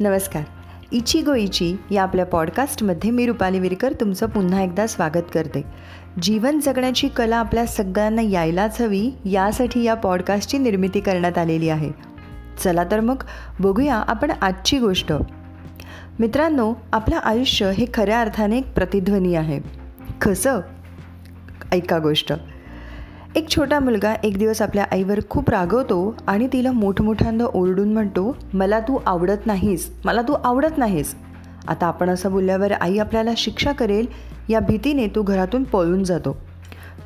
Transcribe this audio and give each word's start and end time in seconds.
नमस्कार. 0.00 0.42
इची 0.92 1.22
गोईची 1.22 1.76
या 1.90 2.02
आपल्या 2.02 2.26
पॉडकास्टमध्ये 2.26 3.10
मी 3.10 3.26
रुपाली 3.26 3.58
विरकर 3.58 3.92
तुमचं 3.92 4.26
पुन्हा 4.26 4.62
एकदा 4.62 4.86
स्वागत 4.86 5.22
करते. 5.34 5.62
जीवन 6.22 6.60
जगण्याची 6.60 7.08
कला 7.08 7.36
आपल्या 7.36 7.66
सगळ्यांना 7.66 8.22
यायलाच 8.22 8.80
हवी 8.80 9.10
यासाठी 9.24 9.82
या 9.82 9.94
पॉडकास्टची 9.94 10.58
निर्मिती 10.58 11.00
करण्यात 11.00 11.38
आलेली 11.38 11.68
आहे. 11.68 11.90
चला 12.64 12.84
तर 12.84 13.00
मग 13.00 13.22
बघूया 13.60 13.94
आपण 13.94 14.30
आजची 14.30 14.78
गोष्ट. 14.78 15.12
मित्रांनो 16.18 16.74
आपलं 16.92 17.16
आयुष्य 17.16 17.70
हे 17.70 17.86
खऱ्या 17.94 18.20
अर्थाने 18.20 18.58
एक 18.58 18.74
प्रतिध्वनी 18.74 19.34
आहे. 19.34 19.60
कसं 20.22 20.60
ऐका 21.72 21.98
गोष्ट. 21.98 22.32
एक 23.36 23.48
छोटा 23.50 23.78
मुलगा 23.80 24.12
एक 24.24 24.36
दिवस 24.38 24.60
आपल्या 24.62 24.84
आईवर 24.92 25.18
खूप 25.30 25.50
रागवतो 25.50 25.96
आणि 26.26 26.46
तिला 26.52 26.70
मोठमोठ्यांदा 26.72 27.44
ओरडून 27.54 27.92
म्हणतो 27.92 28.36
मला 28.54 28.78
तू 28.80 28.98
आवडत 29.06 29.46
नाहीस 29.46 29.88
मला 30.04 30.22
तू 30.22 30.36
आवडत 30.44 30.78
नाहीस. 30.78 31.14
आता 31.68 31.86
आपण 31.86 32.10
असं 32.10 32.32
बोलल्यावर 32.32 32.72
आई 32.72 32.98
आपल्याला 32.98 33.30
शिक्षा 33.36 33.72
करेल 33.72 34.06
या 34.48 34.60
भीतीने 34.60 35.06
तू 35.06 35.22
घरातून 35.22 35.64
पळून 35.64 36.04
जातो. 36.04 36.36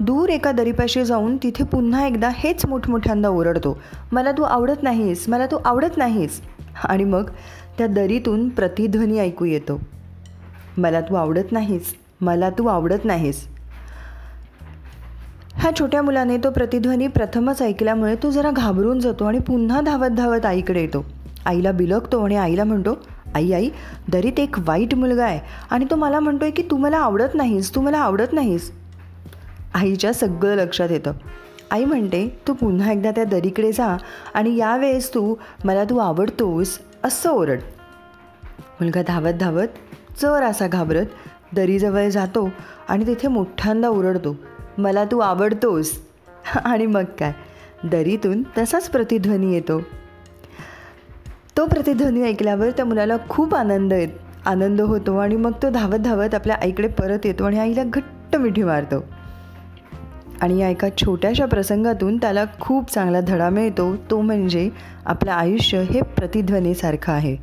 दूर 0.01 0.29
एका 0.29 0.53
दरीपाशी 0.53 1.05
जाऊन 1.05 1.37
तिथे 1.37 1.65
पुन्हा 1.65 2.07
एकदा 2.07 2.31
हेच 2.35 2.67
मोठमोठ्यांदा 2.67 3.29
ओरडतो 3.29 3.77
मला 4.13 4.33
तू 4.33 4.43
आवडत 4.43 4.83
नाहीस 4.83 5.29
मला 5.29 5.47
तू 5.47 5.59
आवडत 5.65 5.99
नाहीस. 5.99 6.41
आणि 6.85 7.05
मग 7.05 7.31
त्या 7.79 7.87
दरीतून 7.87 8.49
प्रतिध्वनी 8.49 9.19
ऐकू 9.19 9.45
येतो 9.45 9.81
मला 10.79 11.01
तू 11.01 11.15
आवडत 11.15 11.53
नाहीस 11.53 11.95
मला 12.21 12.51
तू 12.51 12.67
आवडत 12.67 13.05
नाहीस. 13.05 13.47
ह्या 15.61 15.71
छोट्या 15.79 16.01
मुलाने 16.03 16.37
तो 16.37 16.51
प्रतिध्वनी 16.51 17.07
प्रथमच 17.07 17.61
ऐकल्यामुळे 17.63 18.15
तो 18.23 18.31
जरा 18.31 18.51
घाबरून 18.51 19.01
जातो 19.01 19.25
आणि 19.25 19.39
पुन्हा 19.39 19.81
धावत 19.81 20.11
धावत 20.11 20.47
आईकडे 20.47 20.81
येतो. 20.81 21.05
आईला 21.47 21.73
बिलकतो 21.73 22.23
आणि 22.25 22.37
आईला 22.37 22.65
म्हणतो 22.65 22.97
आई 23.35 23.53
आई 23.53 23.69
दरीत 24.13 24.41
एक 24.41 24.59
वाईट 24.59 24.95
मुलगा 24.95 25.25
आहे 25.25 25.41
आणि 25.71 25.85
तो 25.91 25.97
मला 25.97 26.21
म्हणतोय 26.21 26.51
की 26.51 26.63
तू 26.71 26.77
मला 26.77 26.99
आवडत 26.99 27.35
नाहीस 27.35 27.75
तू 27.75 27.81
मला 27.81 27.99
आवडत 27.99 28.33
नाहीस. 28.33 28.71
आईच्या 29.75 30.13
सगळं 30.13 30.55
लक्षात 30.55 30.91
येतं. 30.91 31.13
आई 31.71 31.85
म्हणते 31.85 32.27
तू 32.49 32.53
पुन्हा 32.53 32.93
एकदा 32.93 33.11
त्या 33.11 33.25
दरीकडे 33.25 33.73
जा 33.73 33.97
आणि 34.35 34.57
यावेळेस 34.57 35.15
तू 35.15 35.35
मला 35.65 35.85
तू 35.85 35.99
आवडतोस 35.99 36.79
असं 37.05 37.31
ओरड. 37.31 37.59
मुलगा 38.81 39.03
धावत 39.03 39.35
धावत 39.41 39.67
चर 40.21 40.43
असा 40.43 40.67
घाबरत 40.67 41.07
दरीजवळ 41.55 42.09
जातो 42.09 42.49
आणि 42.89 43.07
तिथे 43.07 43.29
मोठ्यांदा 43.29 43.89
ओरडतो. 43.89 44.37
मला 44.81 45.05
तू 45.05 45.19
आवडतोस. 45.19 45.93
आणि 46.65 46.87
मग 46.87 47.05
काय? 47.19 47.33
दरीतून 47.85 48.43
तसाच 48.59 48.91
प्रतिध्वनी 48.91 49.55
येतो. 49.55 49.81
तो 51.57 51.67
प्रतिध्वनी 51.67 52.23
ऐकल्यावर 52.23 52.71
त्या 52.71 52.85
मुलाला 52.85 53.17
खूप 53.29 53.55
आनंद 53.55 53.93
येत 53.93 54.09
आनंद 54.47 54.81
होतो 54.81 55.17
आणि 55.17 55.37
मग 55.37 55.53
तो 55.63 55.71
धावत 55.71 55.99
धावत 55.99 56.35
आपल्या 56.35 56.57
आईकडे 56.63 56.89
परत 56.89 57.19
येतो 57.25 57.45
आणि 57.45 57.59
आईला 57.59 57.85
घट्ट 57.85 58.37
मिठी 58.37 58.63
मारतो. 58.63 59.05
आणि 60.41 60.59
या 60.59 60.69
एका 60.69 60.89
छोट्याशा 60.97 61.47
प्रसंगातून 61.47 62.17
त्याला 62.17 62.45
खूप 62.61 62.91
चांगला 62.91 63.21
धडा 63.21 63.49
मिळतो 63.49 63.97
तो 63.97 64.21
म्हणजे 64.21 64.71
आपलं 65.07 65.33
आयुष्य 65.33 65.83
हे 65.83 66.03
प्रतिध्वनीसारखं 66.03 67.13
आहे. 67.13 67.37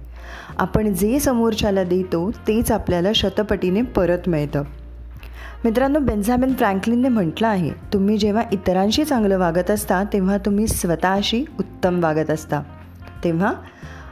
आपण 0.58 0.94
जे 0.94 1.20
समोरच्याला 1.20 1.84
देतो 1.84 2.32
तेच 2.32 2.72
आपल्याला 2.72 3.10
शतपटीने 3.16 3.82
परत 3.82 4.20
मिळतं. 4.28 4.64
मित्रांनो 5.68 6.00
बेन्झामिन 6.00 6.54
फ्रँकलिनने 6.54 7.10
म्हटलं 7.10 7.48
आहे 7.48 7.72
तुम्ही 7.94 8.18
जेव्हा 8.18 8.44
इतरांशी 8.52 9.04
चांगलं 9.04 9.38
वागत 9.38 9.72
असता 9.72 10.04
तेव्हा 10.04 10.38
तुम्ही 10.38 10.68
स्वतःशी 10.68 11.44
उत्तम 11.60 12.00
वागत 12.04 12.30
असता. 12.30 12.62
तेव्हा 13.24 13.54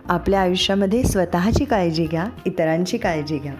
आपल्या 0.10 0.42
आयुष्यामध्ये 0.42 1.04
स्वतःची 1.04 1.66
काळजी 1.66 2.06
घ्या 2.06 2.26
इतरांची 2.46 2.98
काळजी 2.98 3.38
घ्या. 3.38 3.54